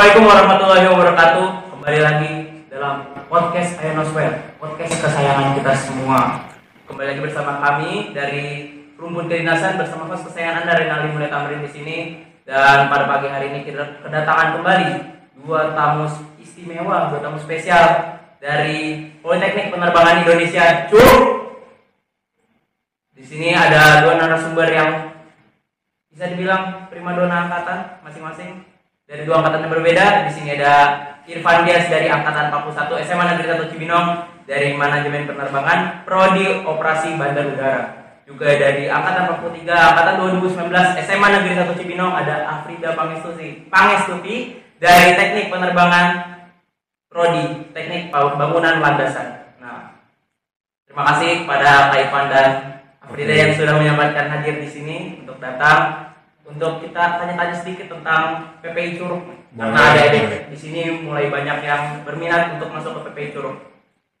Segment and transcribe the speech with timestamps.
[0.00, 1.46] Assalamualaikum warahmatullahi wabarakatuh.
[1.76, 2.32] Kembali lagi
[2.72, 6.48] dalam podcast Ionosfer, podcast kesayangan kita semua.
[6.88, 8.44] Kembali lagi bersama kami dari
[8.96, 11.96] Rumpun Kedinasan bersama host kesayangan Anda Renali Mulai Tamrin di sini.
[12.48, 14.90] Dan pada pagi hari ini kita kedatangan kembali
[15.44, 16.08] dua tamu
[16.40, 20.88] istimewa, dua tamu spesial dari Politeknik Penerbangan Indonesia.
[20.88, 21.20] Cuk.
[23.12, 25.12] Di sini ada dua narasumber yang
[26.08, 28.69] bisa dibilang primadona angkatan masing-masing
[29.10, 30.06] dari dua angkatan yang berbeda.
[30.30, 30.74] Di sini ada
[31.26, 34.06] Irfan Dias dari angkatan 41 SMA Negeri 1 Cibinong
[34.46, 37.82] dari manajemen penerbangan prodi operasi bandar udara.
[38.22, 40.70] Juga dari angkatan 43 angkatan 2019
[41.02, 46.06] SMA Negeri 1 Cibinong ada Afrida Pangestuti Pangestuti dari teknik penerbangan
[47.10, 49.58] prodi teknik bangunan landasan.
[49.58, 49.98] Nah,
[50.86, 52.48] terima kasih kepada Pak Irfan dan
[53.02, 56.09] Afrida yang sudah menyempatkan hadir di sini untuk datang
[56.50, 60.04] untuk kita tanya-tanya sedikit tentang PPI Curug karena ada
[60.46, 63.56] di sini mulai banyak yang berminat untuk masuk ke PPI Curug.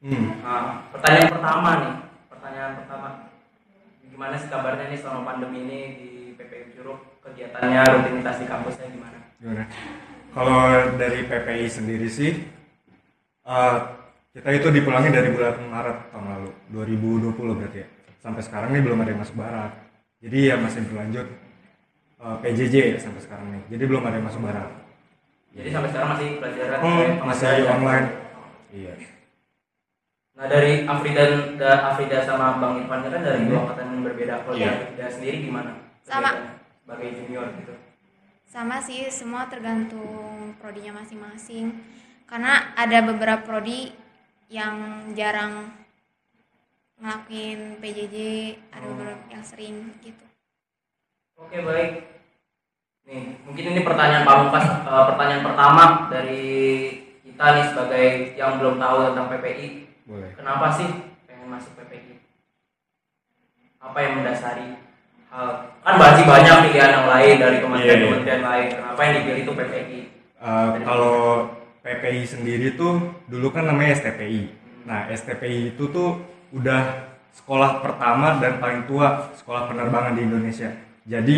[0.00, 0.42] Hmm.
[0.42, 1.94] Nah, pertanyaan pertama nih,
[2.32, 3.08] pertanyaan pertama,
[4.06, 9.18] gimana sih kabarnya nih selama pandemi ini di PPI Curug kegiatannya rutinitas di kampusnya gimana?
[9.38, 9.64] Gimana?
[10.30, 10.62] Kalau
[10.94, 12.32] dari PPI sendiri sih,
[13.44, 13.76] uh,
[14.30, 17.88] kita itu dipulangi dari bulan Maret tahun lalu, 2020 berarti ya.
[18.22, 19.72] Sampai sekarang nih belum ada yang masuk barat.
[20.20, 21.26] Jadi ya masih berlanjut
[22.20, 23.62] uh, eh, PJJ sampai sekarang nih.
[23.76, 24.70] Jadi belum ada yang masuk barang.
[25.50, 28.06] Jadi sampai sekarang masih pelajaran hmm, masih online.
[28.70, 28.92] Iya.
[30.38, 31.22] Nah dari Afrida
[31.58, 34.34] dan Afrida sama Bang Irfan kan dari dua angkatan yang berbeda.
[34.46, 34.78] Kalau yeah.
[34.78, 35.70] Afrida sendiri gimana?
[36.06, 36.30] Sama.
[36.86, 37.74] Sebagai junior gitu.
[38.50, 41.70] Sama sih, semua tergantung prodinya masing-masing.
[42.26, 43.94] Karena ada beberapa prodi
[44.50, 45.70] yang jarang
[46.98, 48.16] ngelakuin PJJ,
[48.74, 48.90] ada oh.
[48.94, 50.26] beberapa yang sering gitu.
[51.40, 52.19] Oke baik.
[53.10, 56.46] Nih mungkin ini pertanyaan pamungkas uh, pertanyaan pertama dari
[57.26, 58.06] kita nih sebagai
[58.38, 59.66] yang belum tahu tentang PPI.
[60.06, 60.30] Boleh.
[60.38, 60.86] Kenapa sih
[61.26, 62.22] pengen masuk PPI?
[63.82, 64.78] Apa yang mendasari
[65.26, 65.48] hal
[65.82, 68.50] kan masih banyak pilihan yang lain dari kementerian-kementerian yeah, yeah.
[68.54, 68.68] lain.
[68.78, 70.00] Kenapa yang dipilih itu PPI?
[70.38, 71.18] Uh, eh, kalau
[71.82, 72.94] PPI sendiri tuh
[73.26, 74.42] dulu kan namanya STPI.
[74.86, 76.14] Nah STPI itu tuh
[76.54, 80.70] udah sekolah pertama dan paling tua sekolah penerbangan di Indonesia
[81.06, 81.36] jadi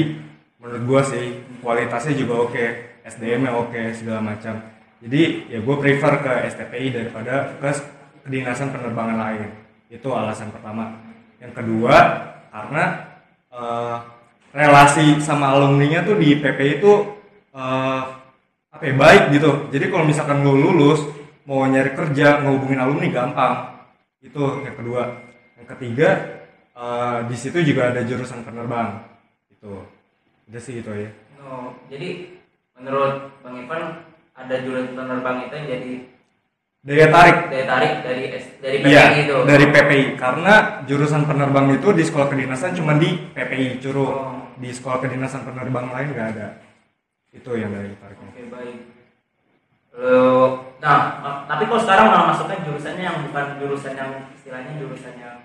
[0.63, 1.25] menurut gue sih
[1.59, 2.65] kualitasnya juga oke
[3.03, 4.63] SDM nya oke segala macam.
[5.03, 7.71] Jadi ya gue prefer ke STPI daripada ke
[8.23, 9.51] kedinasan penerbangan lain.
[9.91, 10.95] Itu alasan pertama.
[11.43, 11.97] Yang kedua
[12.55, 12.85] karena
[13.51, 13.99] uh,
[14.55, 17.19] relasi sama alumni-nya tuh di PP itu
[17.51, 18.03] uh,
[18.71, 19.51] apa ya, baik gitu.
[19.75, 21.03] Jadi kalau misalkan gue lulus
[21.43, 23.55] mau nyari kerja ngehubungin alumni gampang.
[24.23, 25.03] Itu yang kedua.
[25.59, 26.09] Yang ketiga
[26.79, 29.03] uh, di situ juga ada jurusan penerbang.
[29.59, 30.02] Tuh.
[30.49, 31.11] Udah sih gitu ya.
[31.43, 32.39] Oh, jadi
[32.79, 33.83] menurut Bang Ivan
[34.33, 35.93] ada jurusan penerbang itu yang jadi
[36.83, 37.37] daya tarik.
[37.51, 38.23] Daya tarik dari
[38.63, 39.37] dari PPI iya, itu.
[39.47, 40.55] dari PPI karena
[40.87, 44.55] jurusan penerbang itu di sekolah kedinasan cuma di PPI Curug oh.
[44.59, 46.49] di sekolah kedinasan penerbang lain nggak ada.
[47.31, 48.19] Itu yang dari tarik.
[48.19, 48.93] Oke okay, baik
[50.83, 50.99] nah
[51.47, 55.37] tapi kok sekarang malah masuknya jurusannya yang bukan jurusan yang istilahnya jurusan yang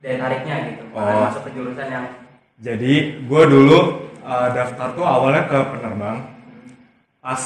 [0.00, 0.84] daya tariknya gitu.
[0.96, 1.28] Oh.
[1.28, 2.04] masuk ke jurusan yang
[2.60, 3.78] jadi gue dulu
[4.24, 6.18] uh, daftar tuh awalnya ke penerbang.
[7.20, 7.42] Pas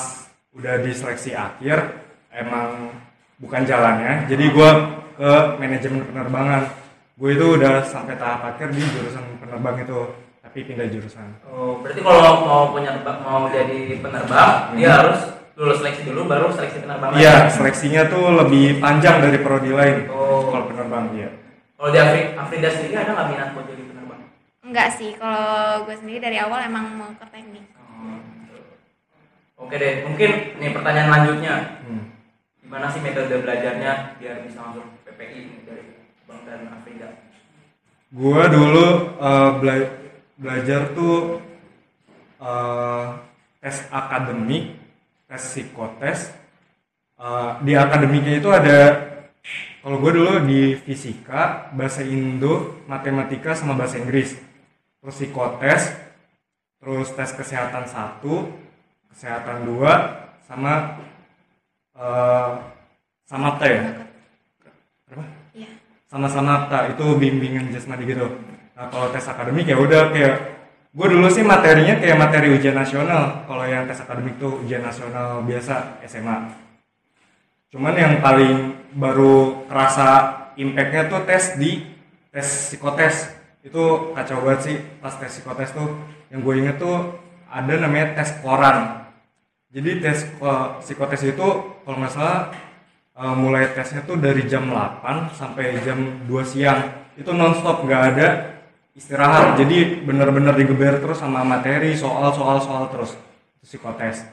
[0.55, 1.83] udah di seleksi akhir
[2.31, 2.95] emang
[3.43, 4.71] bukan jalannya jadi gue
[5.19, 6.63] ke manajemen penerbangan.
[7.15, 9.99] Gue itu udah sampai tahap akhir di jurusan penerbang itu
[10.43, 11.27] tapi pindah jurusan.
[11.51, 14.77] Oh berarti kalau mau punya mau jadi penerbang hmm.
[14.79, 15.21] dia harus
[15.55, 20.11] lulus seleksi dulu baru seleksi penerbang iya seleksinya tuh lebih panjang dari prodi lain.
[20.11, 20.51] Oh.
[20.51, 21.31] kalau penerbang iya.
[21.75, 23.83] Kalau di Afri Afrida sendiri ada nggak minat buat jadi
[24.65, 27.69] Enggak sih, kalau gue sendiri dari awal emang mau ke teknik.
[27.85, 31.85] Oh, Oke deh, mungkin nih pertanyaan lanjutnya.
[31.85, 32.09] Hmm.
[32.65, 35.85] Gimana sih metode belajarnya biar bisa masuk PPI dari
[36.25, 37.13] Bang dan Afrida?
[38.09, 38.87] Gue dulu
[39.21, 39.85] uh, bela
[40.41, 41.45] belajar tuh
[42.41, 43.21] uh,
[43.61, 44.81] tes akademik,
[45.29, 46.33] tes psikotes.
[47.21, 49.13] Uh, di akademiknya itu ada
[49.85, 54.54] kalau gue dulu di fisika, bahasa Indo, matematika sama bahasa Inggris
[55.05, 55.93] terus psikotes
[56.81, 58.49] terus tes kesehatan satu
[59.13, 60.97] kesehatan dua sama
[61.93, 62.57] uh,
[63.29, 63.85] sama T ya?
[65.13, 65.25] Apa?
[66.09, 68.33] Sama sama T itu bimbingan jasmani gitu.
[68.73, 70.57] Nah kalau tes akademik ya udah kayak
[70.97, 73.45] gue dulu sih materinya kayak materi ujian nasional.
[73.45, 76.65] Kalau yang tes akademik tuh ujian nasional biasa SMA
[77.75, 80.09] cuman yang paling baru kerasa
[80.55, 81.83] impactnya tuh tes di
[82.31, 83.35] tes psikotes
[83.65, 85.89] itu kacau banget sih pas tes psikotes tuh.
[86.29, 86.97] Yang gue inget tuh
[87.49, 89.09] ada namanya tes koran.
[89.73, 91.49] Jadi tes eh, psikotes itu
[91.83, 92.53] kalau nggak salah
[93.17, 97.09] eh, mulai tesnya tuh dari jam 8 sampai jam 2 siang.
[97.17, 98.29] Itu nonstop nggak ada
[98.93, 99.57] istirahat.
[99.57, 103.17] Jadi bener-bener digeber terus sama materi soal soal soal terus.
[103.65, 104.29] Psikotes.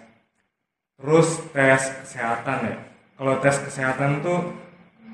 [1.00, 2.78] Terus tes kesehatan ya.
[3.16, 4.60] Kalau tes kesehatan tuh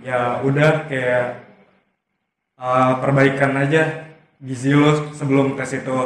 [0.01, 1.25] ya udah kayak
[2.57, 4.06] eh, perbaikan aja
[4.41, 5.97] gizi lo sebelum tes itu.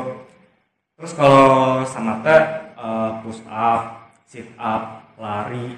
[0.98, 2.36] Terus kalau samata
[2.78, 5.75] eh, push up sit up lari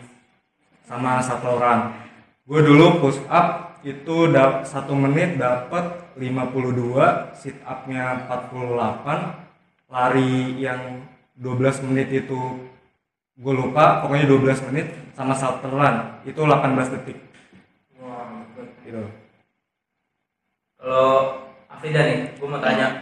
[0.86, 1.96] sama satoran
[2.46, 11.02] gue dulu push up itu dap satu menit dapat 52 sit upnya 48 lari yang
[11.40, 12.70] 12 menit itu
[13.34, 17.18] gue lupa pokoknya 12 menit sama satoran itu 18 detik.
[17.98, 18.70] Wah, good.
[18.86, 19.04] gitu.
[20.78, 21.43] Kalau
[21.84, 22.96] Afrida nih, gue mau tanya.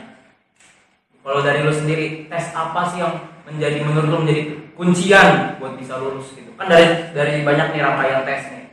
[1.21, 3.13] Kalau dari lu sendiri, tes apa sih yang
[3.45, 6.49] menjadi menurut lu menjadi kuncian buat bisa lulus gitu?
[6.57, 8.65] Kan dari dari banyak nih rangkaian tes nih.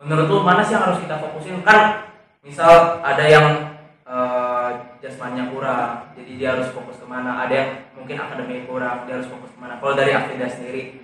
[0.00, 1.60] Menurut lu mana sih yang harus kita fokusin?
[1.68, 2.00] Kan
[2.40, 3.76] misal ada yang
[4.08, 4.68] eh,
[5.04, 7.44] jasmaninya kurang, jadi dia harus fokus ke mana?
[7.44, 9.76] Ada yang mungkin akademi kurang, dia harus fokus ke mana?
[9.76, 10.96] Kalau dari Afrida sendiri,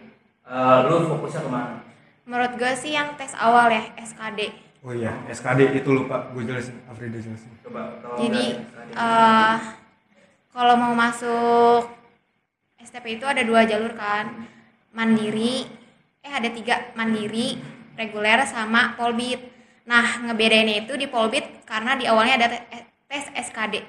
[0.49, 1.85] eh, lu fokusnya ke mana?
[2.29, 6.31] menurut gue sih yang tes awal ya SKD oh iya SKD itu lupa.
[6.31, 7.51] Gue jelasin Afrida jelasin.
[7.65, 8.45] Coba kalau jadi
[8.95, 9.57] eh
[10.49, 11.87] kalau mau masuk
[12.79, 14.33] STP itu ada dua jalur kan.
[14.93, 15.67] Mandiri
[16.21, 16.95] eh ada tiga.
[16.95, 17.59] Mandiri
[17.95, 19.43] reguler sama polbit.
[19.85, 22.67] Nah ngebedainnya itu di polbit karena di awalnya ada te-
[23.09, 23.81] tes SKD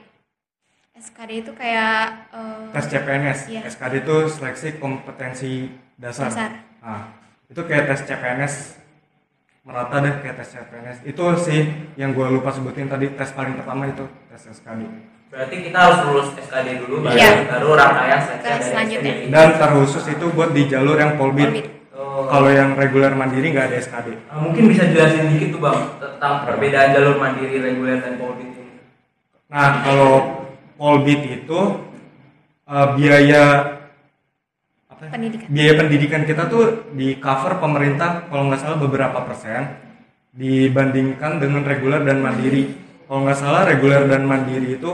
[0.96, 3.62] SKD itu kayak eh, tes CPNS Iya.
[3.68, 6.52] SKD itu seleksi kompetensi dasar, Dasar.
[6.80, 7.04] Nah,
[7.48, 8.79] itu kayak tes CPNS
[9.62, 11.62] merata deh kayak tes CPNS itu sih
[11.94, 14.82] yang gue lupa sebutin tadi tes paling pertama itu tes SKD
[15.30, 17.32] Berarti kita harus lulus SKD dulu baru Iya.
[17.46, 18.22] baru rangkaian
[18.58, 19.14] selanjutnya.
[19.14, 19.30] SKD.
[19.30, 21.68] dan terkhusus itu buat di jalur yang polbit polbit
[22.00, 25.80] Oh, kalau yang reguler mandiri nggak ada SKD ah, mungkin bisa jelasin dikit tuh bang
[26.00, 28.80] tentang perbedaan jalur mandiri, reguler dan polbit ini.
[29.46, 30.12] nah kalau
[30.74, 31.60] polbit itu
[32.66, 33.46] eh, biaya ya?
[35.10, 35.48] Pendidikan.
[35.50, 39.76] Biaya pendidikan kita tuh di cover pemerintah kalau nggak salah beberapa persen
[40.34, 42.74] dibandingkan dengan reguler dan mandiri.
[43.10, 44.92] Kalau nggak salah reguler dan mandiri itu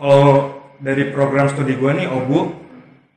[0.00, 2.56] kalau dari program studi gua nih obu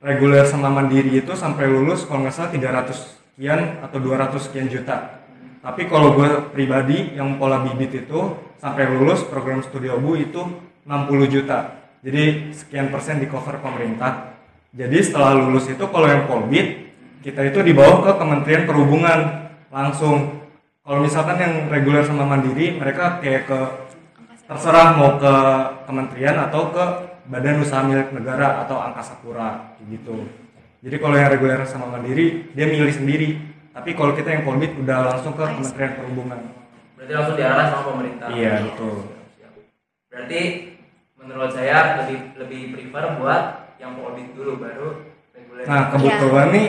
[0.02, 5.22] reguler sama mandiri itu sampai lulus kalau nggak salah 300 sekian atau 200 sekian juta.
[5.62, 10.42] Tapi kalau gue pribadi yang pola bibit itu sampai lulus program studi obu itu
[10.90, 11.78] 60 juta.
[12.02, 14.31] Jadi sekian persen di cover pemerintah
[14.72, 19.20] jadi setelah lulus itu kalau yang polbit kita itu dibawa ke Kementerian Perhubungan
[19.68, 20.48] langsung.
[20.82, 23.60] Kalau misalkan yang reguler sama mandiri mereka kayak ke
[24.50, 25.34] terserah mau ke
[25.86, 26.84] kementerian atau ke
[27.30, 30.26] badan usaha milik negara atau angkasa pura gitu.
[30.82, 33.38] Jadi kalau yang reguler sama mandiri dia milih sendiri.
[33.72, 36.40] Tapi kalau kita yang polbit udah langsung ke Kementerian Perhubungan.
[36.98, 38.28] Berarti langsung diarah sama pemerintah.
[38.34, 38.96] Iya betul.
[40.10, 40.42] Berarti
[41.22, 44.90] menurut saya lebih lebih prefer buat yang polbit dulu baru
[45.34, 45.66] reguler.
[45.66, 46.68] Nah kebetulan nih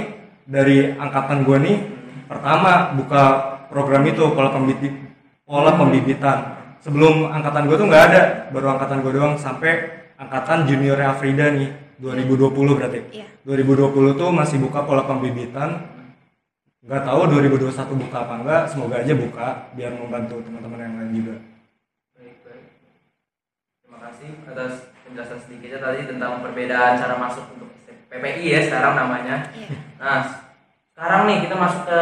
[0.48, 1.76] dari angkatan gua nih
[2.24, 3.22] pertama buka
[3.68, 4.94] program itu pola pembibit
[5.44, 6.38] pola pembibitan.
[6.82, 11.70] Sebelum angkatan gue tuh nggak ada baru angkatan gue doang sampai angkatan juniornya Afrida nih
[12.02, 12.98] 2020 berarti.
[13.14, 13.26] Iya.
[13.46, 15.92] 2020 tuh masih buka pola pembibitan.
[16.82, 19.46] Nggak tahu 2021 buka apa enggak semoga aja buka
[19.78, 21.34] biar membantu teman-teman yang lain juga.
[22.18, 22.64] Baik, baik.
[23.86, 27.68] Terima kasih atas penjelasan sedikitnya tadi tentang perbedaan cara masuk untuk
[28.08, 29.52] PPI ya sekarang namanya.
[29.52, 29.68] Iya.
[30.00, 30.24] Nah,
[30.96, 32.00] sekarang nih kita masuk ke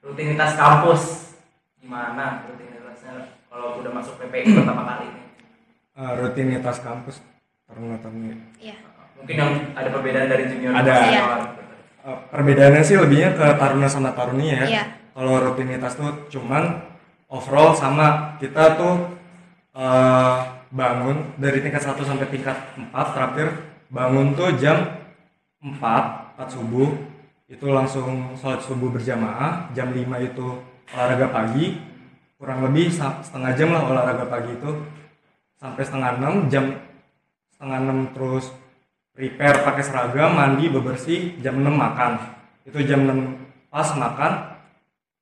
[0.00, 1.02] rutinitas kampus.
[1.76, 5.22] Gimana rutinitasnya kalau udah masuk PPI pertama kali ini?
[5.92, 7.20] Eh, rutinitas kampus
[7.68, 8.80] taruna taruni Iya.
[9.20, 10.88] Mungkin yang ada perbedaan dari junior Ada.
[10.88, 11.04] Iya.
[11.04, 11.40] senior.
[12.00, 14.84] Eh, perbedaannya sih lebihnya ke taruna sama taruni ya Iya.
[15.12, 16.80] kalau rutinitas tuh cuman
[17.28, 19.20] overall sama kita tuh
[19.76, 20.36] eh,
[20.70, 23.48] bangun dari tingkat 1 sampai tingkat 4 terakhir
[23.90, 25.02] bangun tuh jam
[25.58, 25.76] 4
[26.38, 26.94] 4 subuh
[27.50, 30.46] itu langsung sholat subuh berjamaah jam 5 itu
[30.94, 31.78] olahraga pagi
[32.38, 34.70] kurang lebih setengah jam lah olahraga pagi itu
[35.58, 36.64] sampai setengah 6 jam
[37.52, 38.44] setengah 6 terus
[39.12, 42.12] prepare pakai seragam mandi bebersih jam 6 makan.
[42.64, 43.36] Itu jam 6
[43.68, 44.32] pas makan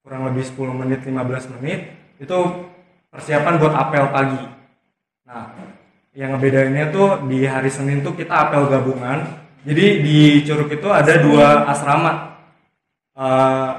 [0.07, 2.39] kurang lebih 10 menit 15 menit itu
[3.13, 4.58] persiapan buat apel pagi
[6.19, 9.23] yang ngebedainnya tuh di hari Senin tuh kita apel gabungan.
[9.63, 12.35] Jadi di Curug itu ada dua asrama.
[13.15, 13.71] Eh,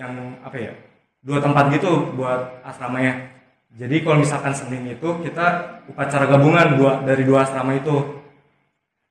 [0.00, 0.72] yang apa ya?
[1.20, 3.28] Dua tempat gitu buat asramanya.
[3.76, 8.16] Jadi kalau misalkan Senin itu kita upacara gabungan dua dari dua asrama itu.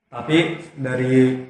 [0.10, 1.46] Tapi dari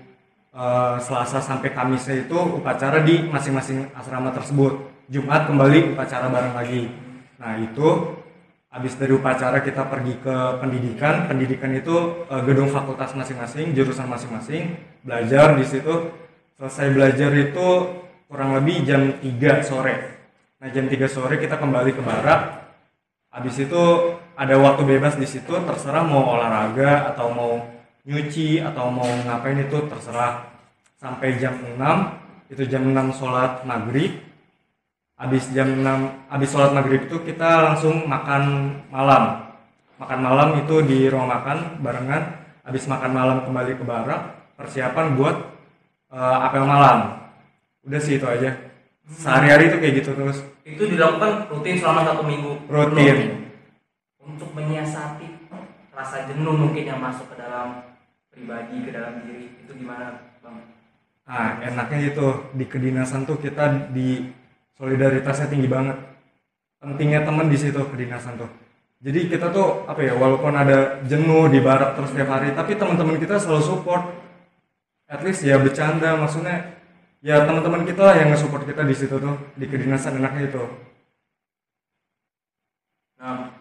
[0.51, 4.91] eh, Selasa sampai Kamisnya itu upacara di masing-masing asrama tersebut.
[5.07, 6.91] Jumat kembali upacara bareng lagi.
[7.39, 8.19] Nah itu
[8.73, 11.29] habis dari upacara kita pergi ke pendidikan.
[11.29, 14.73] Pendidikan itu eh, gedung fakultas masing-masing, jurusan masing-masing,
[15.05, 16.09] belajar di situ.
[16.57, 17.67] Selesai belajar itu
[18.25, 19.95] kurang lebih jam 3 sore.
[20.57, 22.41] Nah jam 3 sore kita kembali ke barak.
[23.33, 23.81] Habis itu
[24.37, 27.51] ada waktu bebas di situ, terserah mau olahraga atau mau
[28.05, 30.49] nyuci atau mau ngapain itu terserah.
[30.97, 34.32] Sampai jam 6, itu jam 6 sholat maghrib.
[35.13, 35.85] Habis jam 6,
[36.33, 39.45] habis sholat maghrib itu kita langsung makan malam.
[40.01, 42.41] Makan malam itu di ruang makan barengan.
[42.65, 44.21] Habis makan malam kembali ke barak,
[44.57, 45.35] persiapan buat
[46.09, 47.29] eh, apel malam.
[47.85, 48.57] Udah sih itu aja.
[49.03, 50.37] Sehari-hari itu kayak gitu terus.
[50.63, 52.71] Itu dilakukan rutin selama satu minggu.
[52.71, 53.51] Rutin.
[54.23, 55.51] Untuk menyiasati
[55.93, 57.83] rasa jenuh mungkin yang masuk ke dalam
[58.33, 59.51] pribadi, ke dalam diri.
[59.61, 60.57] Itu gimana, Bang?
[61.27, 62.27] Nah, enaknya itu
[62.57, 64.25] di kedinasan tuh kita di
[64.77, 65.97] solidaritasnya tinggi banget.
[66.83, 68.51] Pentingnya teman di situ kedinasan tuh.
[69.03, 73.19] Jadi kita tuh apa ya, walaupun ada jenuh di barak terus tiap hari, tapi teman-teman
[73.19, 74.03] kita selalu support.
[75.11, 76.79] At least ya bercanda, maksudnya
[77.19, 80.63] ya teman-teman kita lah yang nge-support kita di situ tuh di kedinasan enaknya itu.
[83.19, 83.51] Nah,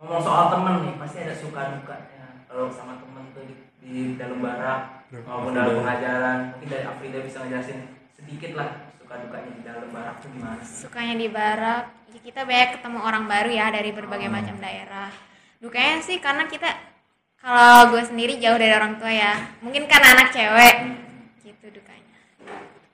[0.00, 2.44] ngomong soal temen nih, pasti ada suka dukanya.
[2.48, 3.54] Kalau sama temen tuh di,
[3.84, 7.78] di dalam barak maupun dalam pengajaran, mungkin dari Afrida bisa ngejelasin
[8.16, 10.62] sedikit lah suka dukanya di dalam barak tuh gimana?
[10.62, 15.10] Sukanya di barak, ya kita banyak ketemu orang baru ya dari berbagai macam daerah.
[15.58, 16.70] Dukanya sih karena kita
[17.42, 19.34] kalau gue sendiri jauh dari orang tua ya.
[19.66, 20.74] Mungkin karena anak cewek.
[21.42, 22.18] Gitu dukanya.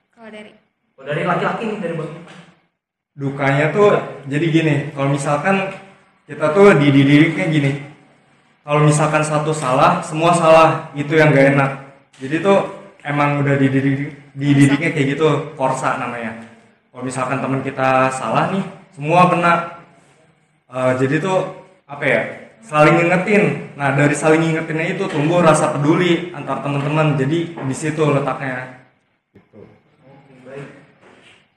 [0.09, 0.57] Kalau dari
[0.97, 2.37] Kalau dari laki-laki nih dari Bang Ipan.
[3.13, 3.89] Dukanya tuh
[4.25, 5.69] jadi gini, kalau misalkan
[6.25, 7.71] kita tuh dididiknya gini.
[8.65, 11.71] Kalau misalkan satu salah, semua salah, itu yang gak enak.
[12.17, 12.76] Jadi tuh
[13.07, 16.43] emang udah dididik dididiknya kayak gitu, korsa namanya.
[16.91, 19.53] Kalau misalkan teman kita salah nih, semua kena.
[20.67, 22.21] Eh, jadi tuh apa ya?
[22.59, 23.71] Saling ngingetin.
[23.79, 27.15] Nah dari saling ngingetinnya itu tumbuh rasa peduli antar teman-teman.
[27.15, 28.83] Jadi di situ letaknya.
[29.31, 29.63] Gitu.
[30.03, 30.67] Oke, baik.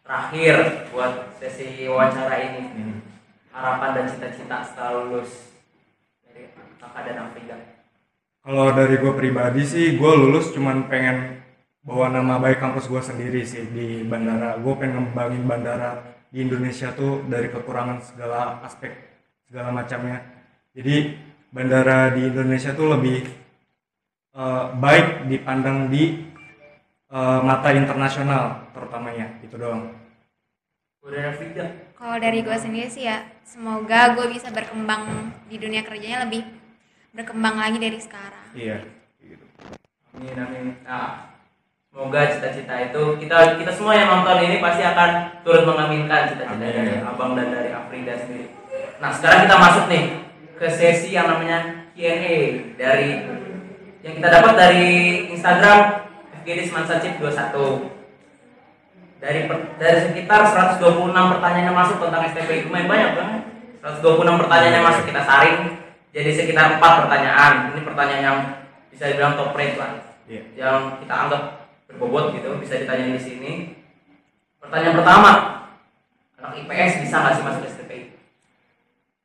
[0.07, 0.55] Terakhir
[0.95, 2.63] buat sesi wawancara ini,
[3.51, 5.57] harapan dan cita-cita setelah lulus
[6.23, 7.57] dari kakak dan Afrida.
[8.45, 11.40] Kalau dari gue pribadi sih, gue lulus cuman pengen
[11.81, 14.61] bawa nama baik kampus gue sendiri sih di bandara.
[14.61, 15.91] Gue pengen ngembangin bandara
[16.29, 18.93] di Indonesia tuh dari kekurangan segala aspek,
[19.49, 20.21] segala macamnya.
[20.77, 21.17] Jadi
[21.51, 23.27] bandara di Indonesia tuh lebih
[24.37, 26.31] eh, baik dipandang di
[27.11, 29.97] eh, mata internasional terutamanya, itu doang.
[31.97, 36.45] Kalau dari gue sendiri sih ya semoga gue bisa berkembang di dunia kerjanya lebih
[37.17, 38.47] berkembang lagi dari sekarang.
[38.53, 38.85] Iya.
[39.19, 39.45] Gitu.
[40.13, 40.67] Amin amin.
[40.85, 41.40] Nah,
[41.91, 47.03] semoga cita-cita itu kita kita semua yang nonton ini pasti akan turut mengaminkan cita-cita dari
[47.03, 48.47] Abang dan dari Afrida sendiri.
[49.03, 50.05] Nah, sekarang kita masuk nih
[50.55, 52.35] ke sesi yang namanya Q&A
[52.79, 53.27] dari
[54.07, 54.87] yang kita dapat dari
[55.35, 56.07] Instagram
[56.41, 57.91] FGD Semansacip 21
[59.21, 63.31] dari per- dari sekitar 126 pertanyaan yang masuk tentang STPI lumayan banyak kan?
[63.99, 65.59] 126 pertanyaan yang masuk kita saring
[66.15, 67.53] jadi sekitar 4 pertanyaan.
[67.75, 68.39] Ini pertanyaan yang
[68.95, 70.07] bisa dibilang top rate lah.
[70.31, 70.47] Iya.
[70.55, 71.60] yang kita anggap
[71.91, 73.53] berbobot gitu bisa ditanya di sini
[74.63, 75.31] pertanyaan pertama
[76.41, 78.21] anak IPS bisa nggak sih masuk STPI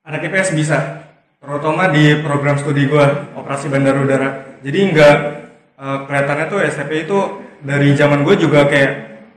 [0.05, 1.01] Anak IPS bisa,
[1.41, 4.61] terutama di program studi gua operasi bandar udara.
[4.61, 5.17] Jadi nggak
[5.81, 7.19] eh, kelihatannya tuh STP itu
[7.65, 8.91] dari zaman gue juga kayak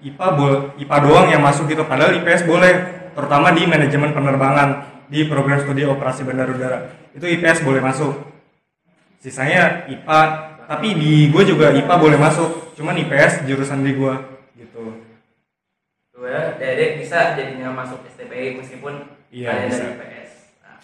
[0.05, 1.89] IPA bol, IPA doang yang masuk gitu.
[1.89, 2.73] Padahal IPS boleh,
[3.17, 4.69] terutama di manajemen penerbangan
[5.09, 6.93] di program studi operasi bandar udara.
[7.17, 8.13] Itu IPS boleh masuk.
[9.25, 10.21] Sisanya IPA,
[10.69, 12.69] tapi di gue juga IPA boleh masuk.
[12.79, 14.23] Cuman IPS jurusan di gua
[14.55, 15.03] gitu.
[16.15, 19.83] tuh ya Dedek bisa jadinya masuk STPI meskipun Iya, kalian bisa.
[19.83, 20.31] dari IPS
[20.63, 20.79] nah.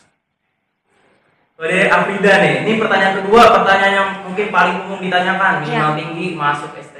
[1.54, 5.98] Kalau dari Afrida nih, ini pertanyaan kedua, pertanyaan yang mungkin paling umum ditanyakan, minimal Iya.
[6.02, 6.98] tinggi masuk ST,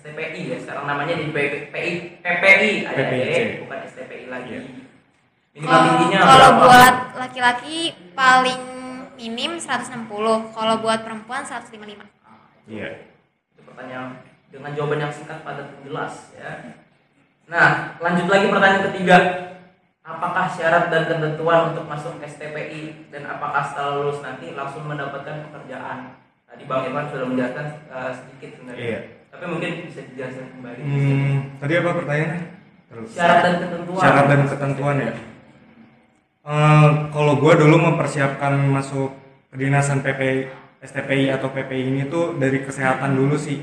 [0.00, 4.48] STPI ya, sekarang namanya di PPI, PPI, ada ya, bukan STPI lagi.
[4.48, 4.60] Iya.
[5.60, 8.79] Minimal tingginya kalau buat laki-laki paling
[9.20, 10.08] minim 160,
[10.56, 12.00] kalau buat perempuan 155.
[12.64, 13.12] Iya.
[13.52, 16.52] Itu pertanyaan dengan jawaban yang singkat padat dan jelas ya.
[17.52, 17.68] Nah,
[18.00, 19.18] lanjut lagi pertanyaan ketiga.
[20.00, 26.16] Apakah syarat dan ketentuan untuk masuk STPI dan apakah setelah lulus nanti langsung mendapatkan pekerjaan?
[26.48, 28.80] Tadi Bang Irfan sudah menjelaskan eh, sedikit sebenarnya.
[28.80, 29.00] Iya.
[29.30, 30.80] Tapi mungkin bisa dijelaskan kembali.
[30.82, 32.40] Hmm, tadi apa pertanyaannya?
[32.90, 33.08] Terus.
[33.14, 34.00] Syarat dan ketentuan.
[34.02, 35.12] syarat dan ketentuan ya
[36.40, 39.12] Eh, kalau gue dulu mempersiapkan masuk
[39.52, 40.48] kedinasan PPI
[40.80, 43.60] STPI atau PPI ini tuh dari kesehatan dulu sih.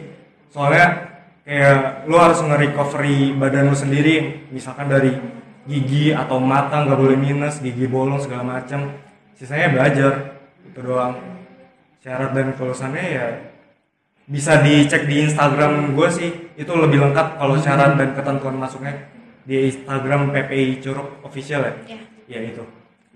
[0.54, 5.10] Soalnya kayak lu harus nge-recovery badan lu sendiri misalkan dari
[5.66, 8.94] gigi atau mata nggak boleh minus gigi bolong segala macam
[9.34, 11.18] sisanya belajar itu doang.
[12.06, 13.26] Syarat dan kelulusannya ya
[14.30, 19.10] bisa dicek di Instagram gue sih itu lebih lengkap kalau syarat dan ketentuan masuknya
[19.50, 21.98] di Instagram PPI Curug official ya.
[21.98, 22.64] Ya ya itu.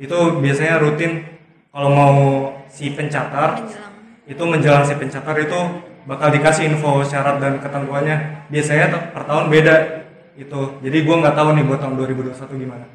[0.02, 1.24] Itu biasanya rutin
[1.70, 2.16] kalau mau
[2.72, 3.94] si pencatar menjelang.
[4.26, 5.60] itu menjelang si pencatar itu
[6.10, 8.48] bakal dikasih info syarat dan ketentuannya.
[8.50, 9.76] Biasanya per tahun beda
[10.40, 10.62] itu.
[10.82, 12.86] Jadi gua nggak tahu nih buat tahun 2021 gimana.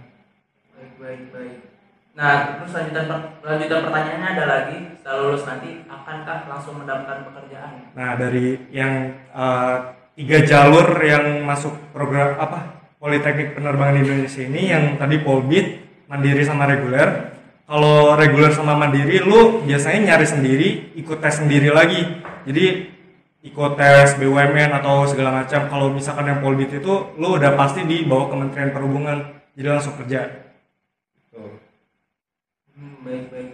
[0.74, 1.56] Baik, baik, baik.
[2.16, 7.94] Nah, terus lanjutan per- lanjutan pertanyaannya ada lagi, setelah lulus nanti akankah langsung mendapatkan pekerjaan?
[7.94, 9.76] nah dari yang eh,
[10.18, 16.66] tiga jalur yang masuk program apa Politeknik Penerbangan Indonesia ini yang tadi Polbit mandiri sama
[16.66, 17.34] reguler
[17.66, 22.02] kalau reguler sama mandiri lu biasanya nyari sendiri ikut tes sendiri lagi
[22.46, 22.94] jadi
[23.46, 28.02] ikut tes BUMN atau segala macam kalau misalkan yang Polbit itu lu udah pasti di
[28.06, 29.18] bawah Kementerian Perhubungan
[29.54, 30.46] jadi langsung kerja
[31.30, 31.60] Tuh.
[32.76, 33.50] Hmm, baik, baik.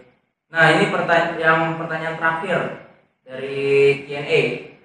[0.53, 2.59] Nah, ini pertanyaan yang pertanyaan terakhir
[3.27, 3.59] dari
[4.07, 4.41] Q&A.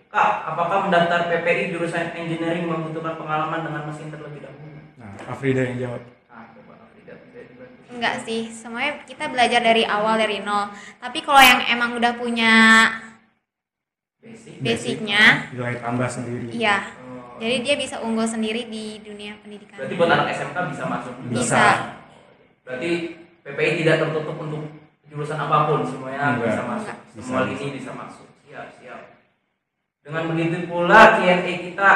[0.08, 4.80] Kak, apakah mendaftar PPI jurusan engineering membutuhkan pengalaman dengan mesin terlebih dahulu?
[4.98, 7.87] nah Afrida yang jawab Ah, coba Afrida bisa dibantu.
[7.98, 10.70] Enggak sih semuanya kita belajar dari awal dari nol
[11.02, 12.54] tapi kalau yang emang udah punya
[14.22, 14.60] Basic.
[14.62, 16.94] basicnya nilai tambah sendiri iya
[17.38, 21.14] Oh, jadi dia bisa unggul sendiri di dunia pendidikan berarti buat anak SMK bisa masuk
[21.22, 21.34] juga.
[21.38, 21.66] Bisa.
[22.66, 22.92] Berarti
[23.46, 24.62] PPI tidak tertutup untuk
[25.08, 26.52] jurusan apa pun, semuanya Enggak.
[26.52, 26.96] bisa masuk.
[27.16, 27.50] Bisa, Semua bisa.
[27.56, 28.28] lini bisa masuk.
[28.44, 29.02] Siap, siap.
[30.04, 31.92] Dengan begitu pula Q&A kita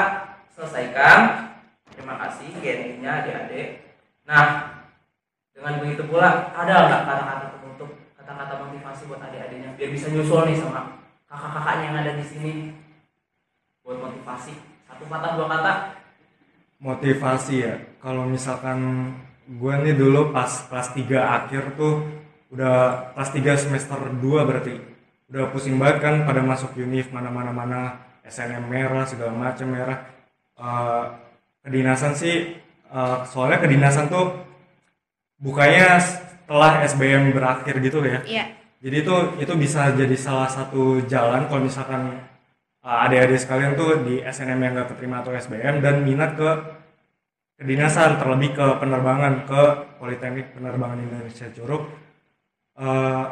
[0.56, 1.20] selesaikan.
[1.92, 3.68] Terima kasih Q&A-nya adik-adik.
[4.24, 4.71] Nah,
[5.62, 10.58] dengan begitu pula ada nggak kata-kata penutup, kata-kata motivasi buat adik-adiknya biar bisa nyusul nih
[10.58, 12.52] sama kakak-kakaknya yang ada di sini
[13.86, 14.58] buat motivasi.
[14.90, 15.74] Satu kata dua kata.
[16.82, 19.14] motivasi ya kalau misalkan
[19.46, 22.02] gue nih dulu pas kelas 3 akhir tuh
[22.50, 24.18] udah kelas 3 semester 2
[24.50, 24.82] berarti
[25.30, 30.10] udah pusing banget kan pada masuk univ mana mana SNM merah segala macam merah
[30.62, 31.04] Eh,
[31.66, 32.54] kedinasan sih
[32.94, 34.26] eh, soalnya kedinasan tuh
[35.42, 38.22] bukanya setelah SBM berakhir gitu ya?
[38.24, 38.46] Iya.
[38.82, 42.22] Jadi itu itu bisa jadi salah satu jalan kalau misalkan
[42.86, 46.50] uh, adik-adik sekalian tuh di SNM yang gak keterima atau SBM dan minat ke
[47.62, 49.62] kedinasan terlebih ke penerbangan ke
[50.02, 51.84] Politeknik Penerbangan Indonesia Curug.
[52.78, 53.26] Uh,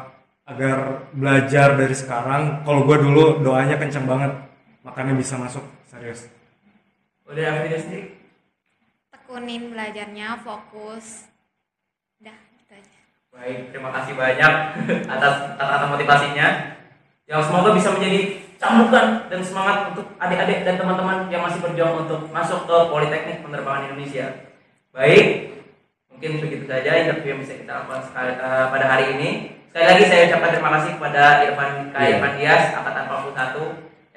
[0.50, 4.34] agar belajar dari sekarang kalau gue dulu doanya kenceng banget
[4.82, 6.26] makanya bisa masuk serius.
[7.30, 8.20] Udah Afrida sendiri?
[9.30, 11.29] tekunin belajarnya fokus
[13.40, 14.54] Baik, terima kasih banyak
[15.16, 16.48] atas kata-kata motivasinya.
[17.24, 22.28] Yang semoga bisa menjadi cambukan dan semangat untuk adik-adik dan teman-teman yang masih berjuang untuk
[22.36, 24.52] masuk ke Politeknik Penerbangan Indonesia.
[24.92, 25.56] Baik,
[26.12, 29.30] mungkin begitu saja interview yang bisa kita lakukan sekali, eh, pada hari ini.
[29.72, 32.10] Sekali lagi saya ucapkan terima kasih kepada Irfan Kak Iya.
[32.20, 33.64] Irfan Dias, Angkatan 41,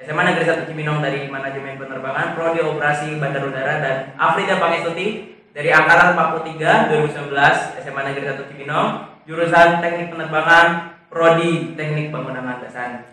[0.03, 5.69] SMA Negeri 1 Cibinong dari Manajemen Penerbangan, Prodi Operasi Bandar Udara, dan Afrida Pangestuti dari
[5.71, 13.07] Angkatan 43 2019 SMA Negeri 1 Cibinong, jurusan Teknik Penerbangan, Prodi Teknik Bangunan Landasan.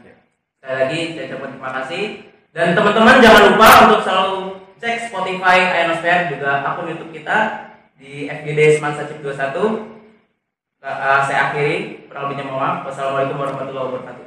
[0.60, 2.02] Sekali lagi saya ucapkan terima kasih
[2.50, 4.38] dan teman-teman jangan lupa untuk selalu
[4.82, 7.38] cek Spotify Ionosphere juga akun YouTube kita
[7.94, 9.92] di FGD Semansa Cip 21.
[10.80, 12.88] Uh, saya akhiri, kurang lebihnya mohon maaf.
[12.88, 14.10] Wassalamualaikum warahmatullahi wabarakatuh.